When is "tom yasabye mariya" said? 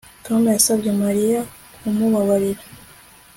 0.25-1.39